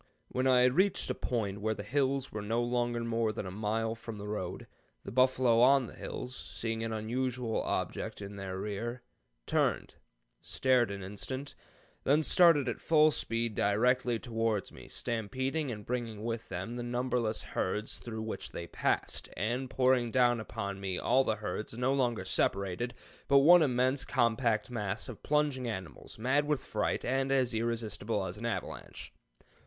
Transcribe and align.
When 0.29 0.47
I 0.47 0.61
had 0.61 0.73
reached 0.73 1.11
a 1.11 1.13
point 1.13 1.61
where 1.61 1.75
the 1.75 1.83
hills 1.83 2.31
were 2.31 2.41
no 2.41 2.63
longer 2.63 3.01
more 3.03 3.31
than 3.31 3.45
a 3.45 3.51
mile 3.51 3.93
from 3.93 4.17
the 4.17 4.27
road, 4.27 4.65
the 5.03 5.11
buffalo 5.11 5.59
on 5.59 5.85
the 5.85 5.93
hills, 5.93 6.35
seeing 6.35 6.83
an 6.83 6.91
unusual 6.91 7.61
object 7.61 8.19
in 8.19 8.35
their 8.35 8.57
rear, 8.57 9.03
turned, 9.45 9.93
stared 10.41 10.89
an 10.89 11.03
instant, 11.03 11.53
then 12.03 12.23
started 12.23 12.67
at 12.67 12.81
full 12.81 13.11
speed 13.11 13.53
directly 13.53 14.17
towards 14.17 14.71
me, 14.71 14.87
stampeding 14.87 15.69
and 15.69 15.85
bringing 15.85 16.23
with 16.23 16.49
them 16.49 16.77
the 16.77 16.81
numberless 16.81 17.43
herds 17.43 17.99
through 17.99 18.23
which 18.23 18.49
they 18.51 18.65
passed, 18.65 19.29
and 19.37 19.69
pouring 19.69 20.09
down 20.09 20.39
upon 20.39 20.79
me 20.79 20.97
all 20.97 21.23
the 21.23 21.35
herds, 21.35 21.77
no 21.77 21.93
longer 21.93 22.25
separated, 22.25 22.95
but 23.27 23.37
one 23.37 23.61
immense 23.61 24.03
compact 24.03 24.71
mass 24.71 25.07
of 25.07 25.21
plunging 25.21 25.67
animals, 25.67 26.17
mad 26.17 26.45
with 26.47 26.63
fright, 26.63 27.05
and 27.05 27.31
as 27.31 27.53
irresistible 27.53 28.25
as 28.25 28.35
an 28.39 28.47
avalanche. 28.47 29.13